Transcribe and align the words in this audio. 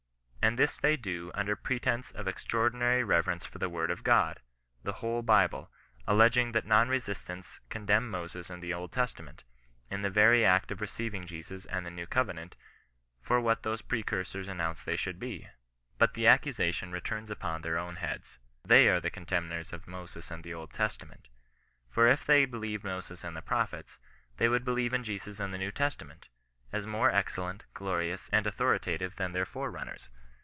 And 0.43 0.57
this 0.57 0.75
they 0.75 0.97
do 0.97 1.29
under 1.35 1.55
pretence 1.55 2.09
of 2.09 2.27
extraordinary 2.27 3.03
reverence 3.03 3.45
for 3.45 3.59
the 3.59 3.69
word 3.69 3.91
of 3.91 4.03
God— 4.03 4.39
the 4.83 4.93
whole 4.93 5.21
Bible; 5.21 5.71
alleging 6.07 6.51
that 6.53 6.65
non 6.65 6.89
resistants 6.89 7.61
contemn 7.69 8.09
Moses 8.09 8.49
and 8.49 8.61
the 8.61 8.73
Old 8.73 8.91
Testament, 8.91 9.43
in 9.91 10.01
the 10.01 10.09
very 10.09 10.43
act 10.43 10.71
of 10.71 10.81
receiving 10.81 11.27
Jesus 11.27 11.65
and 11.67 11.85
the 11.85 11.91
new 11.91 12.07
covenant 12.07 12.55
for 13.21 13.39
what 13.39 13.61
those 13.61 13.83
precursors 13.83 14.47
an 14.47 14.57
nounced 14.57 14.83
they 14.83 14.95
should 14.95 15.19
be. 15.19 15.47
But 15.99 16.15
the 16.15 16.25
accusation 16.25 16.91
returns 16.91 17.29
upon 17.29 17.61
their 17.61 17.77
own 17.77 17.97
heads. 17.97 18.39
They 18.65 18.89
are 18.89 18.99
the 18.99 19.11
contemners 19.11 19.71
of 19.71 19.85
Moses 19.87 20.31
and 20.31 20.43
the 20.43 20.55
Old 20.55 20.73
Testament. 20.73 21.27
For 21.87 22.07
if 22.07 22.25
they 22.25 22.45
believed 22.45 22.83
Moses 22.83 23.23
and 23.23 23.37
the 23.37 23.43
prophets, 23.43 23.99
they 24.37 24.49
would 24.49 24.65
believe 24.65 24.91
in 24.91 25.03
Jesus 25.03 25.39
and 25.39 25.53
the 25.53 25.59
New 25.59 25.71
Testament, 25.71 26.29
as 26.73 26.87
more 26.87 27.11
excellent, 27.11 27.65
glorious, 27.75 28.27
and 28.29 28.47
authoritative 28.47 29.17
than 29.17 29.33
their 29.33 29.45
forerunners. 29.45 30.09